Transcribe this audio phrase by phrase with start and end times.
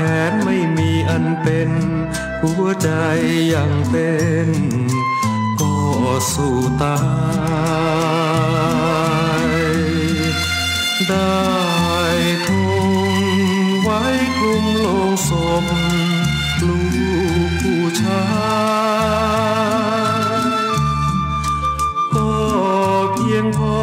[0.00, 1.70] แขนไม่มีอันเป็น
[2.40, 2.90] หัวใจ
[3.54, 4.12] ยังเต้
[4.48, 4.50] น
[5.60, 5.74] ก็
[6.32, 6.98] สู้ตา
[9.44, 9.48] ย
[11.08, 11.42] ได้
[12.46, 12.88] ทุง
[13.82, 14.02] ไว้
[14.38, 15.30] คลุมโลงศ
[15.62, 15.64] พ
[16.66, 16.78] ลู
[17.48, 18.28] กผู้ชา
[20.32, 20.46] ย
[22.14, 22.30] ก็
[23.12, 23.78] เพียงพอ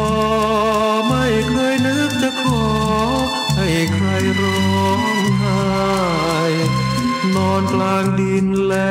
[7.56, 8.90] อนกลางดินและ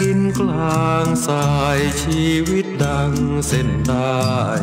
[0.00, 1.46] กินกลางสา
[1.78, 3.12] ยชีวิตดัง
[3.46, 4.20] เส้นตา
[4.58, 4.60] ย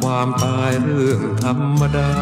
[0.00, 2.12] ความตายเรื่องธรรมดา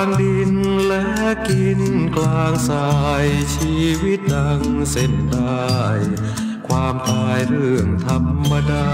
[0.00, 0.52] างดิน
[0.86, 1.06] และ
[1.48, 1.80] กิน
[2.16, 2.88] กลางสา
[3.24, 5.70] ยชีวิตดังเส้นได้
[6.68, 8.88] ความตายเรื่องธรรมดา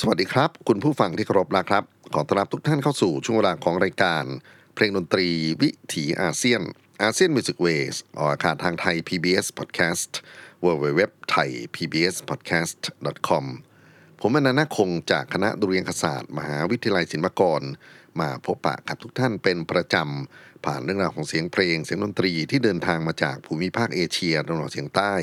[0.00, 1.84] สวัสดีครับ คุณผู้ฟังที่เคารพนะครับ
[2.14, 4.24] ขอต้อนรับทุกท่านเข้าสู่ช่วงเวลาของรายการ
[4.74, 5.28] เพลงดนตรี
[5.62, 6.62] วิถีอาเซียน
[7.02, 10.12] อาเซียน Music Wave ออกอากาศทางไทย PBS Podcast
[10.64, 11.00] w w w
[11.32, 12.80] t h a i PBS Podcast
[13.28, 13.44] com
[14.20, 17.62] ผมอนันต์คงจากคณะดุริยางคศาสตร์มหาวิทยาลัยศิลปากร
[18.20, 25.14] มาพบปะกับทุกท่านเป็นประจำ ผ่านเรื่องราวของเสียงเพลง เสียงดนตรีที่เดินทางมาจากภูมิภาคเอเชียตะวันออกเฉียงใต้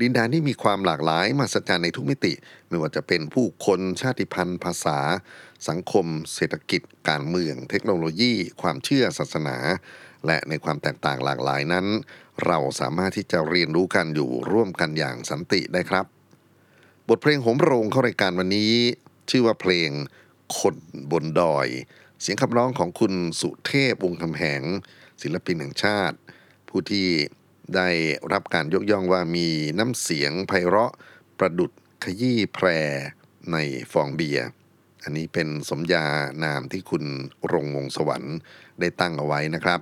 [0.00, 2.32] ดินแดนที่มีความหลากหลายมหัศจรรย์ในทุกมิติ
[2.68, 4.98] ไม่ว่าจะเป็นผู้คนชาติพันธุ์ ภาษา
[5.68, 9.56] สังคม เศรษฐกิจ การเมือง เทคโนโลยี ความเชื่อศาสนา
[10.26, 11.86] และในความแตกต่างหลากหลายนั้น
[12.46, 16.06] เราสามารถที่จะเรียนรู้กันอยู่ร่วมกันอย่างสันติได้ครับ
[17.08, 18.72] บทเพลงโหมโรงเข้ารายการวันนี้
[19.30, 19.90] ชื่อว่าเพลง
[20.58, 20.76] คน
[21.10, 21.68] บนดอย
[22.20, 24.62] เสียงคำร้องของคุณสุเทพวงคำแหง
[25.22, 26.16] ศิลปินแห่งชาติ
[26.68, 27.08] ผู้ที่
[27.76, 27.88] ได้
[28.32, 29.48] รับการยกย่องว่ามี
[29.78, 30.92] น้ำเสียงไพเราะ
[31.38, 31.70] ประดุด
[32.04, 32.66] ขยี้แพร
[33.52, 33.56] ใน
[33.92, 34.46] ฟองเบียร์
[35.02, 36.06] อันนี้เป็นสมญา
[36.44, 37.04] นามที่คุณ
[37.52, 38.36] รงวงสวรรค์
[38.80, 39.80] ได้ตั้งเอาไว้นะครับ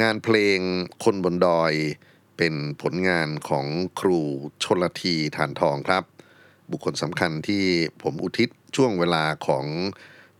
[0.00, 0.58] งานเพลง
[1.04, 1.72] คนบนดอย
[2.36, 3.66] เป็นผลงานของ
[4.00, 4.20] ครู
[4.62, 6.04] ชนลทีฐานทองครับ
[6.70, 7.64] บุคคลสำคัญที่
[8.02, 9.66] ผมอุทิศช่วงเวลาของ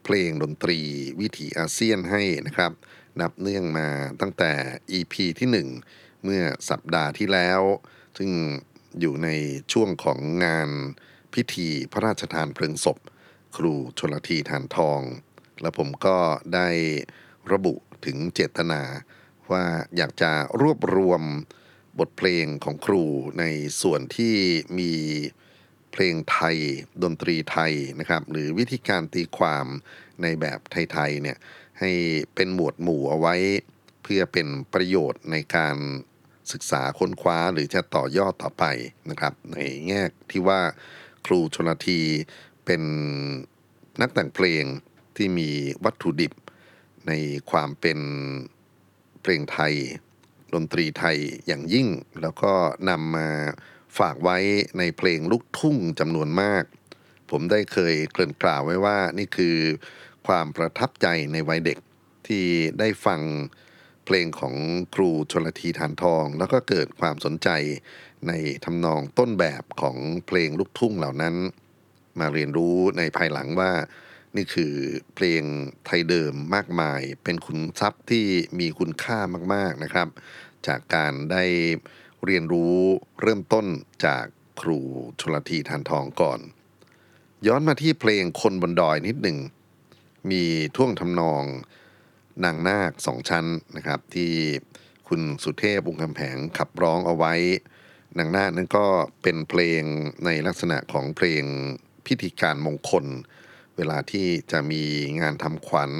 [0.04, 0.78] เพลงดนตรี
[1.20, 2.72] วิถีอาเซียนให้นะครับ
[3.20, 3.88] นับเนื่องมา
[4.20, 4.52] ตั้งแต่
[4.99, 7.60] EP ที่ 1 เมื่อสัปดาห์ที่แล้ว
[8.19, 8.31] ซึ่ง
[9.00, 9.28] อยู่ใน
[9.72, 10.70] ช่วงของงาน
[11.34, 12.99] พิธีพระราชทานเพลิงศพ
[13.56, 15.00] ครูชนลทีฐานทอง
[15.60, 16.16] และผมก็
[16.54, 16.69] ได้
[17.52, 18.82] ระบุถึงเจตนา
[19.50, 19.65] ว่า
[19.97, 21.23] อยากจะรวบรวม
[21.99, 23.05] บทเพลงของครู
[23.39, 23.44] ใน
[23.83, 24.35] ส่วนที่
[24.79, 24.93] มี
[25.93, 26.56] เพลงไทย
[27.03, 29.67] ดนตรีไทยนะครับ หรือวิธีการตีความ
[30.23, 31.39] ในแบบไทยๆเนี่ย
[31.81, 31.91] ให้
[32.35, 33.35] เป็นหมวดหมู่เอาไว้
[34.03, 35.77] เพื่อเป็นประโยชน์ในการ
[36.53, 38.65] ศึกษาค้นคว้าหรือจะต่อยอดต่อไป
[39.11, 40.61] นะครับ ในแง่ที่ว่า
[41.27, 42.00] ครูชนที
[42.65, 42.83] เป็น
[44.00, 44.65] นักแต่งเพลง
[45.17, 45.50] ที่มี
[45.85, 46.33] วัตถุดิบ
[47.09, 47.12] ใน
[47.50, 47.99] ความเป็น
[49.23, 49.75] เพลงไทย
[50.55, 51.89] ดนตรีไทยอย่างยิ่ง
[52.21, 52.53] แล้วก็
[52.89, 53.29] นำมา
[53.99, 54.39] ฝากไว้
[54.79, 56.65] ในเพลงลูกทุ่งจำนวนมาก
[57.31, 59.57] ผมได้เคยเกริ่นกล่าวไว้ว่านี่คือ
[60.27, 61.79] ความประทับใจในวัยเด็ก
[62.27, 62.45] ที่
[62.79, 63.21] ได้ฟัง
[64.05, 64.55] เพลงของ
[64.95, 67.49] ครูชนลทีทานทอง แล้วก็เกิดความสนใจ
[68.29, 68.33] ใน
[68.65, 69.97] ทำนองต้นแบบของ
[70.27, 71.35] เพลงลูกทุ่งเหล่านั้น
[72.19, 73.73] มาเรียนรู้ในภายหลังว่า
[74.37, 74.75] นี่คือ
[75.14, 75.43] เพลง
[75.87, 78.26] ไทยเดิมมากมาย เป็นคุณทรัพย์ที่
[78.58, 79.19] มีคุณค่า
[79.55, 80.08] มากๆนะครับ
[80.67, 81.44] จากการได้
[82.25, 82.76] เรียนรู้
[83.23, 83.67] เริ่มต้น
[84.05, 84.25] จาก
[84.61, 84.81] ครู
[85.20, 86.40] ชลทีทานทองก่อน
[87.46, 89.38] ย้อนมาที่เพลงคนบนดอยนิดหนึ่ง
[90.31, 90.44] มี
[90.76, 91.44] ท่วงทำนอง
[92.44, 93.46] นางนาคสองชั้น
[93.76, 94.32] นะครับ ที่
[95.08, 97.35] คุณสุเทพวงคำแผงขับร้องเอาไว้
[98.19, 98.87] นางนาคนั้นก็
[99.23, 99.82] เป็นเพลง
[100.25, 101.43] ในลักษณะของเพลง
[102.06, 103.05] พิธีการมงคล
[103.90, 104.82] ลาที่จะมี
[105.20, 105.90] งานทำขวัญ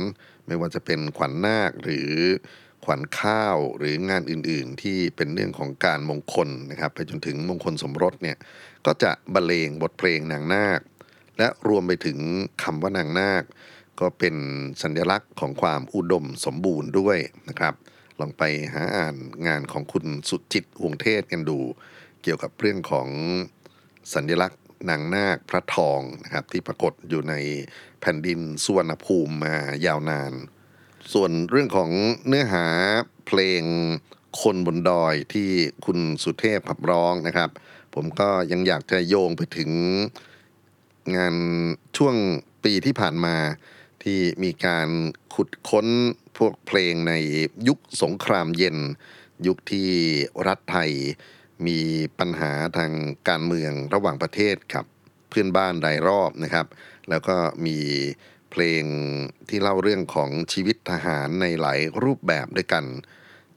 [0.46, 2.11] ไม่ว่าจะเป็นขวัญนาคหรือ
[2.84, 8.37] ขวัญข้าวหรืองานอื่นๆ ที่เป็นเรื่องของการมงคลนะครับ ไปจนถึงมงคลสมรสเนี่ย
[8.87, 10.81] ก็จะบรรเลงบทเพลงนางนาค
[11.38, 12.19] และรวมไปถึง
[12.62, 13.44] คำว่านางนาค
[14.00, 14.35] ก็เป็น
[14.82, 17.19] สัญลักษณ์ของความอุดมสมบูรณ์ด้วย
[17.49, 17.75] นะครับ
[18.20, 18.43] ลองไป
[18.73, 21.58] หาอ่านงานของคุณสุจิตวงเทศกันดู
[22.23, 23.08] เกี่ยวกับเรื่องของ
[24.14, 27.34] สัญลักษณ์ นางนาคพระทองนะครับ ที่ปรากฏอยู่ใน
[28.00, 29.56] แผ่นดินสุวรรณภูมิมา
[29.87, 30.32] ยาวนาน
[31.12, 31.90] ส่วนเรื่องของ
[32.26, 32.67] เนื้อหา
[33.26, 33.62] เพลง
[34.43, 35.49] คนบนดอยที่
[35.84, 37.50] คุณสุเทพขับร้องนะครับ
[37.94, 39.70] ผมก็ยังอยากจะโยงไปถึง
[41.17, 41.37] งาน
[41.96, 42.17] ช่วง
[42.64, 43.37] ปีที่ผ่านมา
[44.02, 44.88] ที่มีการ
[45.35, 45.87] ขุดค้น
[46.38, 47.12] พวกเพลงใน
[47.69, 48.78] ยุคสงครามเย็น
[49.46, 49.90] ยุคที่
[50.46, 50.93] รัฐไทย
[51.66, 51.81] มี
[52.19, 52.93] ปัญหาทาง
[53.28, 54.84] การเมืองระหว่างประเทศกับ
[55.28, 56.66] เพื่อนบ้านรายรอบนะครับ
[57.08, 57.78] แล้วก็มี
[58.50, 58.84] เพลง
[59.49, 62.84] ที่เล่าเรื่องของชีวิตทหารในหลายรูปแบบด้วยกัน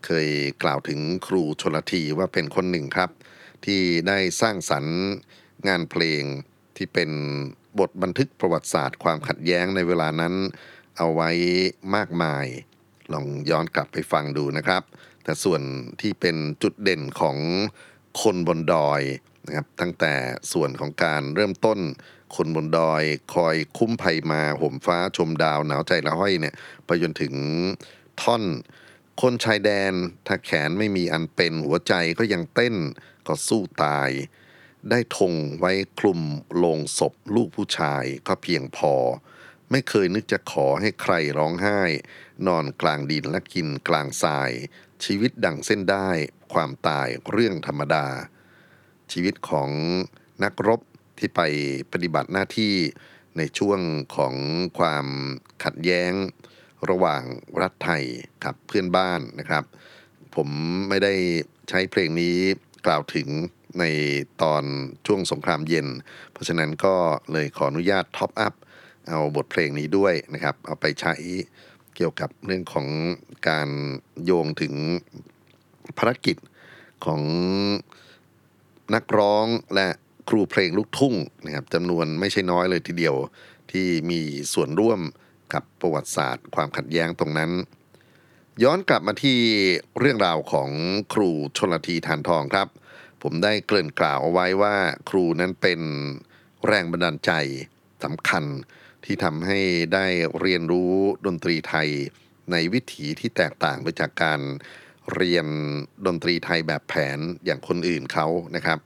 [0.05, 0.27] เคย
[0.63, 3.09] กล่าวถึงครูชลทีว่าเป็นคนหนึ่งครับ
[3.65, 4.97] ที่ได้สร้างสรรค์
[5.67, 6.23] งานเพลง
[6.77, 7.09] ที่เป็น
[7.79, 10.33] บทบันทึกประวัติศาสตร์ความขัดแย้งในเวลานั้น
[10.97, 11.29] เอาไว้
[11.95, 12.45] มากมาย
[13.13, 14.83] ลองย้อนกลับไปฟังดูนะครับ
[15.25, 15.61] แต่ส่วน
[16.01, 17.37] ที่เป็นจุดเด่นของ
[18.21, 19.01] คนบนดอย
[19.45, 20.13] นะครับตั้งแต่
[20.51, 21.79] ส่วนของการเริ่มต้น
[22.35, 23.03] คนบนดอย
[23.35, 27.33] คอยคุ้มภัยมาห่มฟ้าชมดาวหนาวใจละห้อยเนี่ยไปจนถึง
[28.21, 28.43] ท่อน
[29.21, 29.93] คนชายแดน
[30.27, 32.75] ถ้าแขนไม่มีอันเป็นหัวใจก็ยังเต้น
[33.27, 34.09] ก็สู้ตาย
[34.89, 36.21] ได้ธงไว้คลุม
[36.63, 38.93] ลงศพลูกผู้ชายก็เพียงพอ
[39.71, 41.81] ไม่เคยนึกจะขอให้ใครร้องไห้
[42.47, 44.51] นอนกลางดินและกินกลางทราย
[45.03, 46.09] ชีวิตดังเส้นได้
[46.53, 48.05] ความตายเรื่องธรรมดา
[49.11, 49.69] ชีวิตของ
[50.43, 50.81] นักรบ
[51.19, 51.41] ที่ไป
[51.91, 52.75] ปฏิบัติหน้าที่
[53.37, 53.79] ในช่วง
[54.15, 54.35] ของ
[54.79, 55.05] ความ
[55.63, 56.13] ขัดแย้ง
[56.89, 57.23] ระหว่าง
[57.61, 58.03] รัฐไทย
[58.43, 59.63] กับเพื่อนบ้านนะครับ
[60.35, 60.49] ผม
[60.89, 61.13] ไม่ได้
[61.69, 62.37] ใช้เพลงนี้
[62.85, 63.27] กล่าวถึง
[63.79, 63.83] ใน
[64.43, 64.63] ตอน
[65.05, 65.87] ช่วงสงครามเย็น
[66.31, 66.95] เพราะฉะนั้นก็
[67.31, 68.53] เลยขออนุญาตท็อปอัพ
[69.07, 71.13] เอาบทเพลงนี้ด้วยนะครับ เอาไปใช้
[71.95, 72.87] เกี่ยวกับเรื่องของ
[73.49, 73.69] การ
[74.23, 74.73] โยงถึง
[75.97, 76.37] ภารกิจ
[77.05, 77.21] ของ
[78.95, 79.87] นักร้องและ
[80.29, 83.15] ครูเพลงลูกทุ่งนะครับจำนวนไม่ใช่น้อยเลยทีเดียว
[83.71, 84.21] ที่มี
[84.53, 84.99] ส่วนร่วม
[85.53, 87.51] กับประวัติศาสตร์ ความขัดแย้งตรงนั้น
[88.63, 89.39] ย้อนกลับมาที่
[89.99, 90.69] เรื่องราวของ
[91.13, 92.67] ครูชนลทีทานทองครับ
[93.23, 94.75] ผมได้เกริ่นกล่าวเอาไว้ว่า
[95.09, 95.81] ครูนั้นเป็น
[96.65, 97.31] แรงบันดาลใจ
[98.03, 98.43] สำคัญ
[99.05, 99.59] ที่ทำให้
[99.93, 100.05] ได้
[100.41, 100.93] เรียนรู้
[101.25, 101.89] ดนตรีไทย
[102.51, 104.41] ในวิถีที่แตกต่างไปจากการ
[105.15, 105.47] เรียน
[106.05, 108.79] ดนตรีไทยแบบแผนอย่างคนอื่นเขานะครับ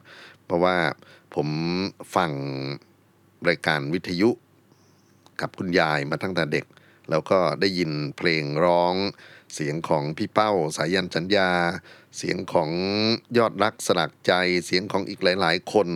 [0.45, 0.77] เพราะว่า
[1.35, 1.47] ผม
[2.15, 2.31] ฟัง
[3.49, 4.29] รายการวิทยุ
[5.41, 6.65] กับคุณยายมาตั้งแต่เด็ก
[7.09, 8.95] แล้วก็ได้ยินเพลงร้อง
[9.53, 11.51] เสียงของพี่เป้าสายันสัญญา
[12.17, 12.69] เสียงของ
[13.37, 14.33] ยอดรักสลักใจ
[14.65, 15.87] เสียงของอีกหลาย ๆ คน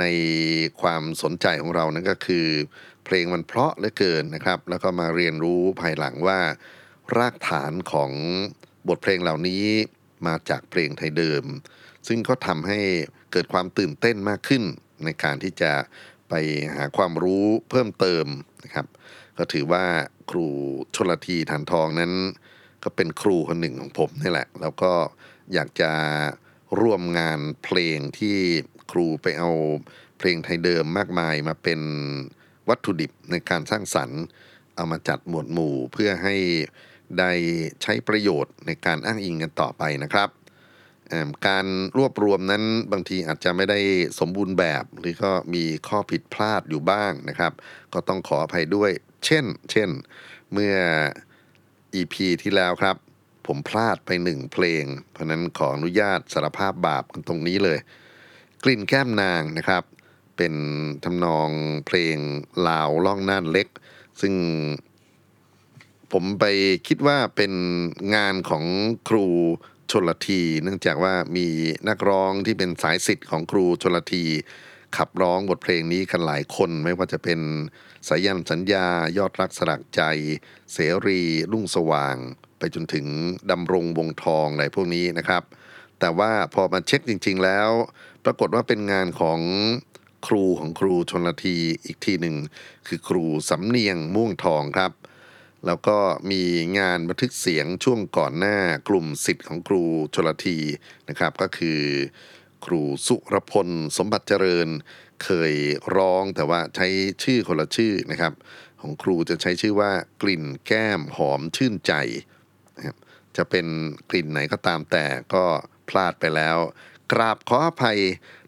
[0.00, 0.04] ใน
[0.80, 2.46] ความสนใจของเรานั่นก็คือ
[3.04, 6.40] เพลงมันเพราะเหลือเกินนะครับ แล้วก็มาเรียนรู้ภายหลังว่า
[7.16, 8.12] รากฐานของ
[8.88, 9.64] บทเพลงเหล่านี้
[10.26, 11.44] มาจากเพลงไทยเดิม
[12.08, 12.80] ซึ่งก็ทำให้
[13.32, 14.62] เกิดความตื่นเต้นมากขึ้น
[15.04, 15.72] ในการที่จะ
[16.28, 16.34] ไป
[16.74, 18.26] หาความรู้เพิ่มเติม
[18.64, 18.86] นะครับ
[19.38, 19.84] ก็ถือว่า
[20.30, 20.46] ครู
[20.94, 22.12] ชลทีฐานทองนั้น
[22.84, 24.92] ก็เป็นครูคนหนึ่งของผมนี่แหละ แล้วก็
[25.54, 25.92] อยากจะ
[26.80, 28.36] ร่วมงานเพลงที่
[28.92, 29.50] ครูไปเอา
[30.18, 31.80] เพลงไทยเดิมมากมายมาเป็น
[32.68, 34.20] วัตถุดิบในการสร้างสรรค์
[34.76, 36.36] เอามาจัดหมวดหมู่เพื่อให้
[37.18, 37.32] ได้
[37.82, 40.28] ใช้ประโยชน์ในการอ้างอิงกันต่อไปนะครับ
[41.46, 41.66] การ
[41.98, 43.78] รวบรวมนั้นบางทีอาจจะไม่ได้
[44.18, 47.52] สมบูรณ์แบบ หรือก็มีข้อผิดพลาดอยู่บ้างนะครับ
[47.92, 48.90] ก็ต้องขออภัยด้วย
[49.24, 49.88] เช่น เช่น
[50.52, 50.74] เมื่อ
[51.94, 52.96] EP ที่แล้วครับ
[53.46, 57.78] ผมพลาดไปหนึ่งเพลง เพราะนั้นขออนุญาตสารภาพบาปกันตรงนี้เลย
[58.64, 59.82] กลิ่นแก้มนางนะครับ
[60.36, 60.54] เป็น
[61.04, 61.50] ทำนอง
[61.86, 62.16] เพลง
[62.68, 63.68] ลาวล่องน่านเล็ก
[64.20, 64.34] ซึ่ง
[66.12, 66.44] ผมไป
[66.88, 67.52] คิดว่าเป็น
[68.14, 68.64] งานของ
[69.08, 69.26] ครู
[69.90, 71.46] ชนละที เนื่องจากว่ามี
[71.88, 74.24] นักร้องที่เป็นสายสิทธิ์ของครูชนละที
[74.96, 77.40] ขับร้องบทเพลงนี้กันหลายคน ไม่ว่าจะเป็น
[78.08, 78.86] สายันสัญญา
[79.18, 80.02] ยอดรักสลักใจ
[80.72, 81.20] เสรี
[81.52, 82.16] รุ่งสว่าง
[82.58, 83.06] ไปจนถึง
[83.50, 85.42] ดำรงวงทองอะไรพวกนี้นะครับ
[86.00, 87.70] แต่ว่าพอมาเช็คจริง ๆ แล้ว
[88.24, 89.40] ปรากฏว่าเป็นงานของ
[90.26, 92.36] ครูของครูชนละทีอีกทีหนึ่ง
[92.88, 94.92] คือครูสำเนียงม่วงทองครับ
[95.66, 95.98] แล้วก็
[96.30, 96.42] มี
[96.78, 99.82] งานบันทึกเสียงช่วงก่อนหน้ากลุ่มสิทธิ์ของครู
[100.14, 100.58] ชลที
[101.08, 101.80] นะครับ ก็คือ
[102.64, 104.68] ครูสุรพลสมบัติเจริญ
[105.24, 105.54] เคย
[105.96, 106.88] ร้องแต่ว่าใช้
[107.24, 108.32] ชื่อคนละชื่อนะครับ
[108.80, 111.92] ของครูจะใช้ชื่อว่ากลิ่นแก้มหอมชื่นใจ
[112.76, 112.96] นะครับ
[113.36, 113.66] จะเป็น
[114.10, 115.44] กลิ่นไหนก็ตามแต่ก็
[115.88, 116.58] พลาดไปแล้ว
[117.12, 118.00] กราบขออภัย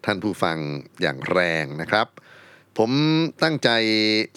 [0.05, 0.59] ท่านผู้ฟัง
[1.01, 2.07] อย่างแรงนะครับ
[2.79, 2.91] ผม
[3.43, 3.71] ตั้งใจ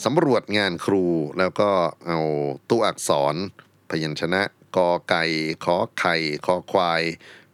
[0.06, 1.06] สำรวจงานครู
[1.40, 1.70] แล้วก็
[2.08, 2.20] เอา
[2.70, 3.36] ตัวอักษร
[3.90, 4.42] พยัญชนะ
[4.78, 5.24] กอไก่
[5.66, 7.02] ขอไข่คอควาย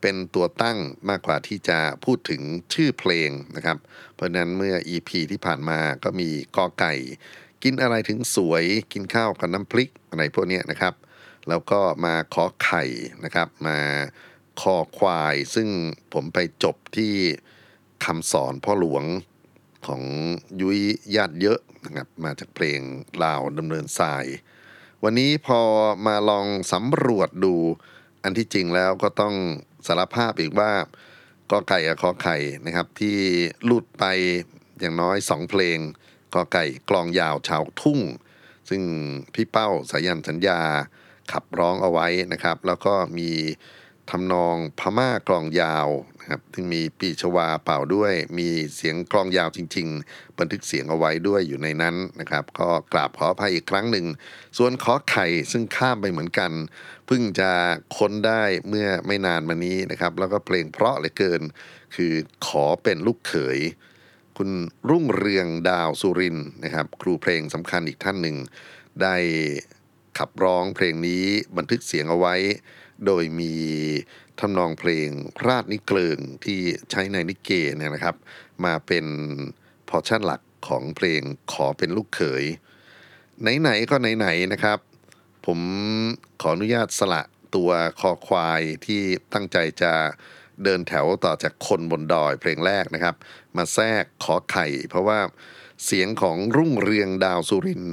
[0.02, 0.78] เป็นตัวตั้ง
[1.10, 2.42] มากกว่าที่จะพูดถึง
[2.74, 3.78] ชื่อเพลงนะครับ
[4.16, 6.94] เพราะนั้นเมื่อ EP ที่ผ่านมาก็มีกอไก่
[7.64, 10.94] กินอะไรถึงสวยกินข้าวกับน้ำพริกอะไรพวกนี้นะครับ
[11.50, 12.84] แล้วก็มาขอไข่
[13.24, 13.78] นะครับมา
[14.62, 15.68] คอควาย ซึ่ง
[16.14, 17.14] ผมไปจบที่
[18.06, 19.04] คำสอนพ่อหลวง
[19.88, 20.02] ของ
[20.62, 20.80] ยุ้ย
[21.16, 22.80] ญาติเยอะนะครับมาจากเพลง
[23.24, 24.26] ลาวดำเนินทราย
[25.04, 25.62] วันนี้พอ
[26.08, 27.56] มาลองสำรวจดู
[28.24, 29.36] อันที่จริงแล้วก็ต้อง
[29.88, 30.72] สารภาพอีกว่า
[31.52, 33.18] ก็ไก่กับขอไข่นะครับที่
[33.66, 34.06] หลุดไป
[34.80, 35.78] อย่างน้อยสองเพลง
[36.34, 38.00] กอไก่กลองยาวชาวทุ่ง
[38.70, 38.82] ซึ่ง
[39.34, 40.60] พี่เป้าสายันสัญญา
[41.32, 43.30] ขับร้องเอาไว้นะครับ แล้วก็มี
[44.12, 45.88] ทำนองพม่ากลองยาว
[46.20, 54.06] นะครับซึ่งมีปีชวาเป่าด้วย มีเสียงกลองยาวจริง ๆ บันทึกเสียงเอาไว้ด้วยอยู่ในนั้นนะครับ ก็กราบขออภัยอีกครั้งหนึ่ง
[54.58, 56.52] ส่วนขอไข่ซึ่งข้ามไปเหมือนกัน
[57.08, 57.52] เพิ่งจะ
[57.98, 61.42] ค้นได้เมื่อไม่นานมานี้นะครับ แล้วก็เพลงเพราะเหลือเกิน
[61.96, 62.14] คือ
[62.48, 63.60] ขอเป็นลูกเขย
[64.38, 64.50] คุณ
[64.90, 68.38] รุ่งเรืองดาวสุรินนะครับ ครูเพลงสำคัญอีกท่านหนึ่ง
[69.02, 69.16] ได้
[70.18, 71.24] ขับร้องเพลงนี้
[71.58, 72.36] บันทึกเสียงเอาไว้
[73.06, 73.54] โดยมี
[74.40, 75.10] ทำนองเพลง
[75.48, 76.60] ราชนิเกลิงที่
[76.92, 78.16] ใช้ในนิเกเนี่ยนะครับ
[78.66, 79.06] มาเป็น
[79.90, 81.22] พอชั่นหลักของเพลง
[81.54, 82.46] ขอเป็นลูกเขย
[83.60, 84.80] ไหนๆก็ไหนๆนะครับ
[85.46, 85.60] ผม
[86.42, 87.22] ขออนุญาตสละ
[87.56, 89.02] ตัวคอควายที่
[89.34, 89.94] ตั้งใจจะ
[90.64, 93.16] เดินแถวต่อจากคนบนดอยเพลงแรกนะครับ
[93.58, 95.20] มาแทรกขอไข่ เพราะว่า
[95.86, 97.84] เสียงของรุ่งเรืองดาวสุริน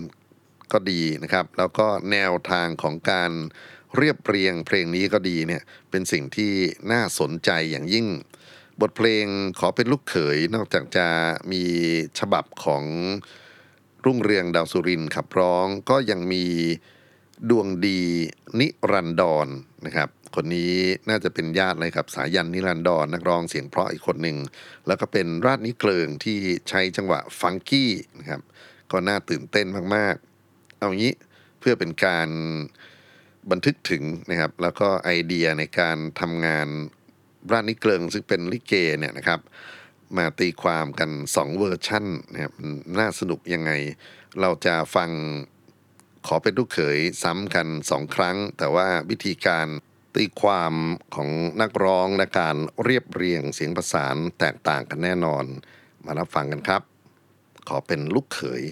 [0.72, 3.32] ก็ดีนะครับ แล้วก็แนวทางของการ
[3.98, 6.52] เรียบเรียงเพลงนี้ก็ดีเนี่ยเป็นสิ่งที่
[6.92, 8.06] น่าสนใจอย่างยิ่ง
[8.80, 9.26] บทเพลง
[9.58, 11.06] ขอเป็นลูกเขยนอกจากจะ
[11.52, 11.62] มี
[12.18, 12.84] ฉบับของ
[14.04, 16.44] รุ่งเรืองดาวสุรินขับร้องก็ยังมี
[17.50, 18.00] ดวงดี
[18.60, 19.48] นิรันดรน
[19.86, 20.74] นะครับ คนนี้
[21.08, 24.36] น่าจะเป็นญาติเลยกับสายันนิรันดรนักร้องเสียงเพราะอีกคนหนึ่ง
[24.86, 28.40] แล้วก็เป็นราชนิเกลิงที่ใช้จังหวะฟังกี้นะครับ
[28.90, 31.14] ก็น่าตื่นเต้นมากๆ เอางี้
[31.60, 32.28] เพื่อเป็นการ
[33.50, 36.68] บันทึกถึงนะครับ แล้วก็ไอเดียในการทำงาน
[37.52, 39.40] ราชนิเกลิงซึ่งเป็นลิเกเนี่ยนะครับ
[40.16, 42.52] มาตีความกัน 2 เวอร์ชั่นนะครับ
[42.98, 43.70] น่าสนุกยังไง
[44.40, 45.10] เราจะฟัง
[46.26, 49.66] ขอเป็นลูกเขยซ้ำกันสองครั้ง แต่ว่าวิธีการ
[50.14, 50.74] ตีความ
[51.14, 51.30] ของ
[51.60, 55.44] นักร้องและการเรียบเรียงเสียงประสานแตกต่างกันแน่นอน
[56.04, 56.82] มารับฟังกันครับ
[57.68, 58.62] ขอเป็นลูกเขย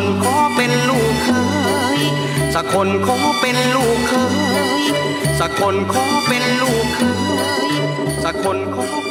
[0.00, 1.28] คนขอเป็นลูกเค
[1.98, 2.00] ย
[2.54, 4.12] สักคนขอเป็นลูกเค
[4.80, 4.82] ย
[5.38, 7.00] สักคนขอเป็นลูกเค
[7.68, 7.70] ย
[8.24, 9.07] สักคนขอ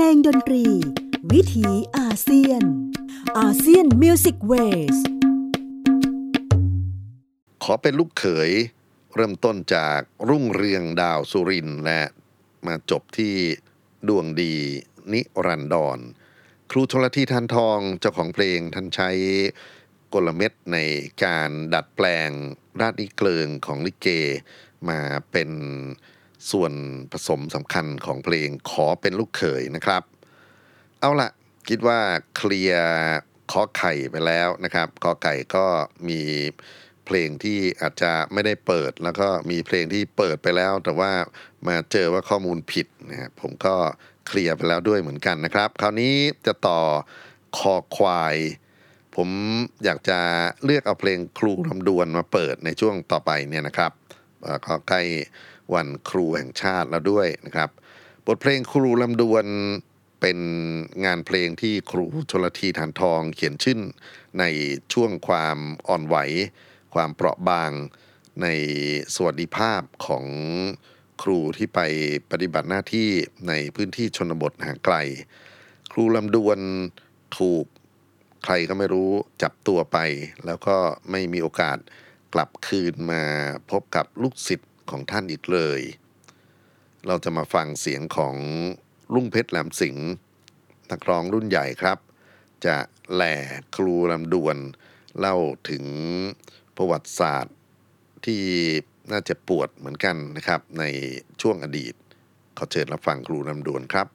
[0.00, 0.64] ลงดนตรี
[1.32, 2.62] วิถีอาเซียน
[3.38, 4.96] อาเซียน Music Wave
[7.62, 8.50] ขอเป็นลูกเขย
[9.14, 12.02] เริ่มต้นจากรุ่งเรืองดาวสุรินและ
[12.66, 13.34] มาจบที่
[14.08, 14.54] ดวงดี
[15.12, 15.98] นิรันดร
[16.70, 19.10] ครูชลธี ธารทองเจ้าของเพลงท่านใช้
[20.14, 20.78] กลเม็ดใน
[21.24, 22.30] การดัดแปลง
[22.80, 24.08] ราชนิเกลิงของลิเก
[24.88, 25.50] มาเป็น
[26.50, 26.72] ส่วน
[27.12, 30.02] ผสมสำคัญของเพลงขอเป็นลูกเขยนะครับ
[31.00, 31.30] เอาละ
[31.68, 32.00] คิดว่า
[32.36, 32.86] เคลียร์
[33.52, 35.66] ขอไข่ไปแล้วนะครับขอไก่ก็
[36.08, 36.20] มี
[37.06, 41.12] เพลงที่อาจจะไม่ได้เปิด แล้วก็มีเพลงที่เปิดไปแล้ว แต่ว่า
[41.66, 43.74] มาเจอว่าข้อมูลผิดนะผมก็
[44.26, 46.14] เคลียร์ไปแล้วด้วยเหมือนกันนะครับ คราวนี้
[46.46, 46.80] จะต่อ
[47.58, 48.36] คอควาย
[49.16, 49.28] ผม
[49.84, 50.18] อยากจะ
[50.64, 53.92] เลือกเอาเพลงครูลำดวนมาเปิดในช่วงต่อไปเนี่ยนะครับ
[54.66, 55.02] ก็ใกล้
[55.74, 57.70] วันครูแห่งชาติแล้วด้วยนะครับ
[58.26, 59.44] บทเพลงครูลำดวน
[60.20, 60.38] เป็น
[61.04, 63.80] งานเพลงที่ครูชลทีฐานทองเขียนชื่น
[64.38, 64.44] ใน
[64.92, 66.16] ช่วงความอ่อนไหว
[66.94, 67.72] ความเปราะบาง
[68.42, 68.46] ใน
[69.14, 70.24] สวัสดิภาพของ
[71.22, 71.80] ครูที่ไป
[72.30, 73.08] ปฏิบัติหน้าที่
[73.48, 74.96] ในพื้นที่ชนบทห่างไกล
[75.92, 76.58] ครูลำดวน
[77.38, 77.64] ถูก
[78.44, 79.10] ใครก็ไม่รู้
[79.42, 79.98] จับตัวไป
[80.46, 80.76] แล้วก็
[81.10, 81.78] ไม่มีโอกาส
[82.34, 83.22] กลับคืนมา
[83.70, 85.80] พบกับลูกศิษย์ ของท่านอีกเลย
[87.06, 88.36] เราจะมาฟังเสียงของ
[89.14, 90.08] ลุงเพชรแหลมสิงห์
[90.90, 91.98] นักร้องรุ่นใหญ่ครับ
[92.66, 92.76] จะ
[93.12, 93.36] แหล่
[93.76, 94.56] ครูลำดวน
[95.18, 95.36] เล่า
[95.70, 95.84] ถึง
[96.76, 97.56] ประวัติศาสตร์
[98.26, 98.42] ที่
[99.12, 100.84] น่าจะปวดเหมือนกันนะครับ ใน
[101.42, 101.94] ช่วงอดีต
[102.58, 104.06] ขอเชิญรับฟังครูลำดวนครับ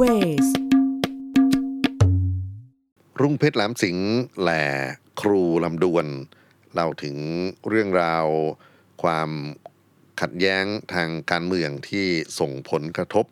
[0.00, 0.48] Music Wave
[3.20, 4.10] รุ่งเพชรแหลมสิงห์
[4.40, 4.64] แหล่
[5.20, 6.06] ครูลำดวน
[6.72, 7.16] เล่าถึง
[7.68, 8.26] เรื่องราว
[9.02, 9.30] ความ
[10.20, 12.06] ขัดแย้งทางการเมืองที่
[12.38, 13.26] ส่งผลกระทบ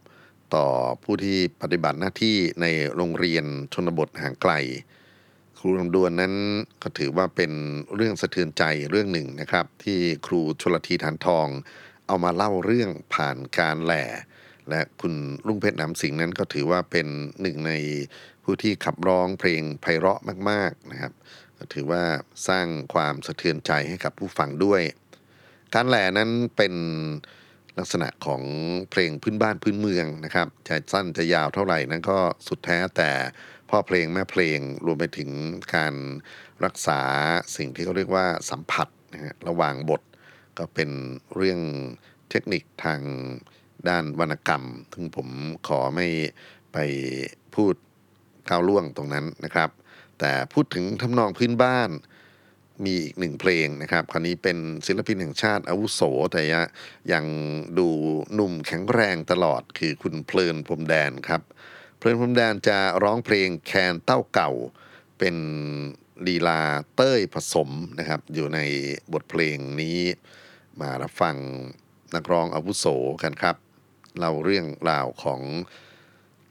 [0.54, 0.66] ต่อ
[1.02, 4.52] ผู้ที่ปฏิบัติหน้าที่ในโรงเรียนชนบทห่างไกล
[5.58, 6.34] ครูลำดวนนั้น
[6.82, 7.52] ก็ถือว่าเป็น
[7.94, 11.48] เรื่องสะเทือนใจเรื่องหนึ่งนะครับ ที่ครูชลธี ธารทอง
[12.06, 14.04] เอามาเล่าเรื่องผ่านการแหล่
[14.70, 15.14] และคุณ
[15.46, 17.06] ลุงเพชรน้ำสิงห์นั้นก็ถือว่าเป็น
[17.42, 17.72] หนึ่งใน
[18.44, 21.12] ผู้ที่ขับร้องเพลงไพเราะมาก ๆนะครับ
[21.74, 22.02] ถือว่า
[22.48, 24.82] สร้างความสะเทือนใจให้กับผู้ฟังด้วย
[25.74, 26.74] การแหล่นั้นเป็น
[27.78, 28.42] ลักษณะของ
[28.90, 33.10] เพลงพื้นบ้านพื้นเมืองนะครับจะสั้นจะยาวเท่าไหร่นั้นก็สุดแท้แต่
[33.70, 35.30] พ่อเพลงแม่เพลงรวมไปถึง
[35.74, 35.94] การ
[36.64, 37.00] รักษา
[37.56, 40.02] สิ่งที่เขาเรียกว่าสัมผัสนะฮะระหว่างบท
[40.58, 40.90] ก็เป็น
[41.36, 41.60] เรื่อง
[42.30, 43.00] เทคนิคทาง
[43.88, 45.28] ด้านวรรณกรรม ซึ่งผม
[45.68, 46.06] ขอไม่
[46.72, 46.78] ไป
[47.54, 47.74] พูด
[48.48, 49.70] ก้าวล่วงตรงนั้นนะครับ
[50.20, 51.90] แต่พูดถึงทำนองพื้นบ้าน
[52.84, 56.00] มีอีกหนึ่งเพลงนะครับ คราวนี้เป็นศิลปินแห่งชาติอาวุโส
[56.32, 56.42] แต่
[57.12, 57.24] ยัง
[57.78, 57.88] ดู
[58.34, 61.42] หนุ่มแข็งแรงตลอดคือคุณเพลินพรมแดนครับ
[61.98, 64.50] เพลินพรมแดนจะร้องเพลงแคนเต้าเก่า
[65.18, 65.36] เป็น
[66.26, 66.62] ลีลา
[66.96, 68.58] เต้ยผสมนะครับ อยู่ใน
[69.12, 69.98] บทเพลงนี้
[70.80, 71.36] มารับฟัง
[72.14, 72.86] นักร้องอาวุโส
[73.22, 73.56] กันครับ
[74.18, 75.40] เล่าเรื่องราวของ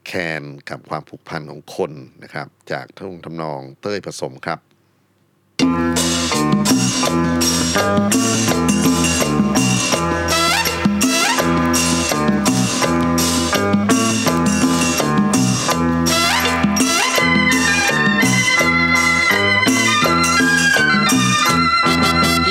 [0.06, 4.58] แคนกับความผูกพันของคนนะครับ จากท่งทำนองเต้ยผสมครับ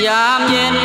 [0.07, 0.76] ยามเย็น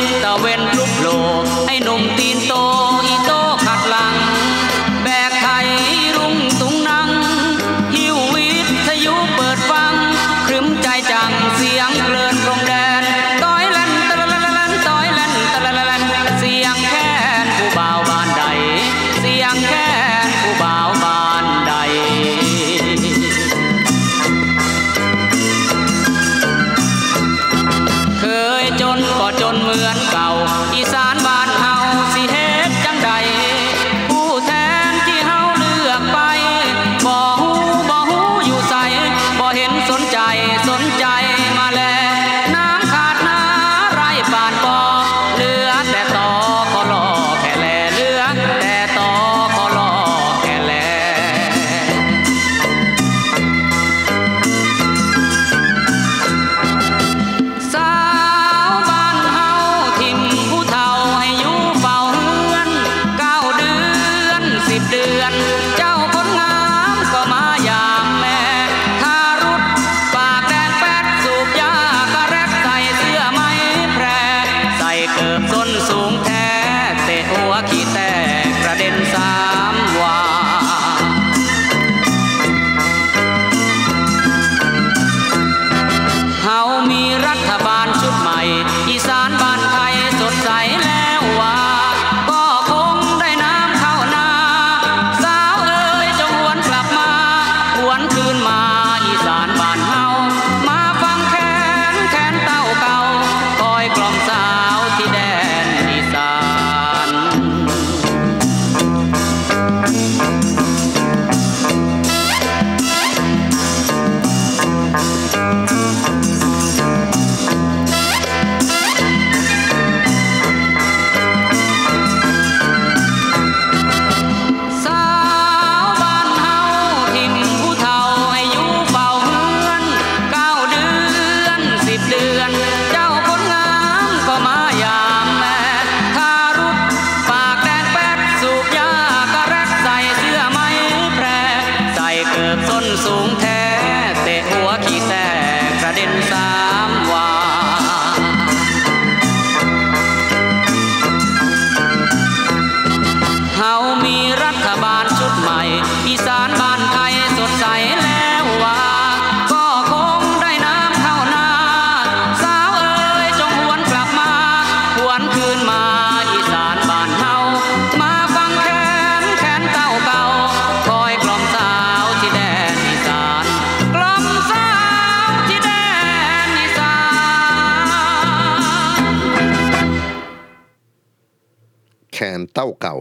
[182.53, 182.97] เต้าเก่า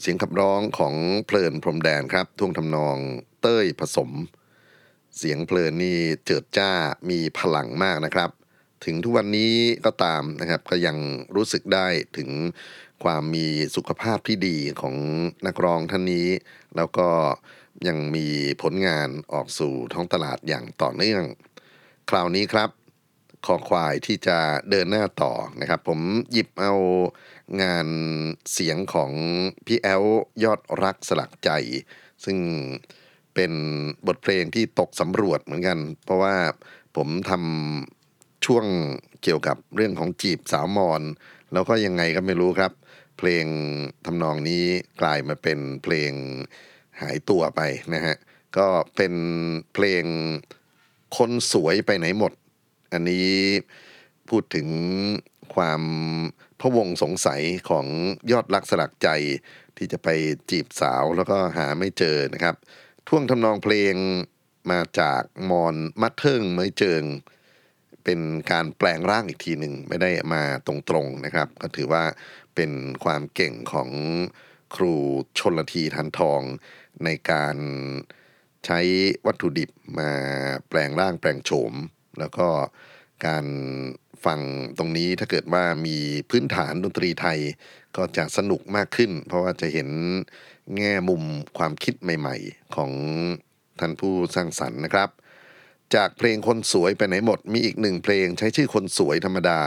[0.00, 0.94] เสียงขับร้องของ
[1.26, 2.96] เพลินพรมแดนครับท่วงทำนอง
[3.42, 4.10] เต้ยผสม
[5.16, 6.72] เสียงเพลินนี่เจิดจ้า
[7.10, 8.30] มีพลังมากนะครับ
[8.84, 9.54] ถึงทุกวันนี้
[9.86, 10.96] ก็ตามนะครับก็ยัง
[11.36, 12.30] รู้สึกได้ถึง
[13.04, 14.96] ความมีสุขภาพที่ดีของ
[15.46, 16.28] นักร้องท่านนี้
[16.76, 17.08] แล้วก็
[17.86, 18.26] ยังมี
[18.62, 21.24] ผลงานออกสู่ท้องตลาดอย่างต่อเนื่อง
[22.10, 22.70] คราวนี้ครับ
[23.46, 24.38] คอควายที่จะ
[24.70, 26.00] เดินหน้าต่อนะครับ ผม
[26.32, 26.74] หยิบเอา
[27.62, 27.86] งาน
[28.52, 29.12] เสียงของ
[29.66, 30.04] พี่แอล
[30.44, 31.50] ยอดรักสลักใจ
[32.24, 32.38] ซึ่ง
[33.34, 33.52] เป็น
[34.06, 36.36] บทเพลงที่ตกสำรวจเหมือนกัน เพราะว่า
[36.96, 38.64] ผมทำช่วง
[39.22, 41.02] เกี่ยวกับเรื่องของจีบสาวมอน
[41.52, 42.72] แล้วก็ยังไงก็ไม่รู้ครับ
[43.18, 43.46] เพลง
[44.06, 44.64] ทำนองนี้
[45.00, 46.12] กลายมาเป็นเพลง
[47.00, 47.60] หายตัวไป
[47.94, 48.16] นะฮะ
[48.56, 49.14] ก็เป็น
[49.74, 50.04] เพลง
[51.16, 52.32] คนสวยไปไหนหมด
[52.92, 53.28] อันนี้
[54.28, 54.68] พูดถึง
[55.54, 55.82] ความ
[56.62, 57.86] พะวงสงสัยของ
[58.32, 59.08] ยอดรักสลักใจ
[59.76, 60.08] ที่จะไป
[60.50, 62.54] จีบสาวแล้วก็หาไม่เจอนะครับ
[63.08, 63.94] ท่วงทำนองเพลง
[64.70, 67.04] มาจากมอนมัดเทิงเมยเจิง
[68.04, 68.20] เป็น
[68.50, 72.04] การแปลงร่างอีกทีหนึ่งไม่ได้มาตรงๆนะครับ ก็ถือว่า
[72.54, 72.70] เป็น
[73.04, 73.90] ความเก่งของ
[74.74, 74.94] ครู
[75.38, 76.42] ชนละทีทันทอง
[77.04, 77.56] ในการ
[78.66, 78.80] ใช้
[79.26, 80.10] วัตถุดิบมา
[80.68, 81.72] แปลงร่างแปลงโฉม
[82.18, 82.48] แล้วก็
[83.26, 83.46] การ
[84.26, 84.40] ฟัง
[84.78, 85.96] ตรงนี้ถ้าเกิดว่ามี
[86.30, 87.38] พื้นฐานดนตรีไทย
[87.96, 89.88] ก็จะสนุกมากขึ้น เพราะว่าจะเห็น
[90.76, 91.22] แง่มุม
[91.58, 92.90] ความคิดใหม่ ๆ ของ
[93.80, 95.08] ท่านผู้สร้างสรรค์นะครับ
[95.94, 99.60] จากเพลงคนสวยไปไหนหมดมีอีกหนึ่งเพลงใช้ชื่อคนสวยธรรมดา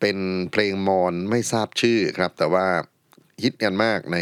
[0.00, 0.18] เป็น
[0.52, 2.66] เพลงมอนไม่ทราบชื่อครับ แต่ว่า
[3.42, 4.18] ฮิตกันมากใน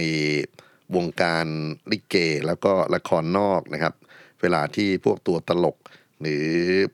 [0.97, 1.47] วงการ
[1.91, 3.95] ลิเก แล้วก็ละครนอกนะครับ
[4.41, 5.77] เวลาที่พวกตัวตลก
[6.21, 6.47] หรือ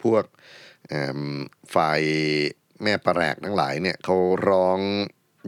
[0.04, 0.24] พวก
[1.74, 2.00] ฝ่าย
[2.82, 4.16] แม่ประแรกทั้งหลายเนี่ยเขา
[4.48, 4.80] ร้อง